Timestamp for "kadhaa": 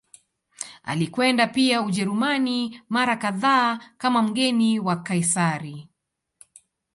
3.17-3.79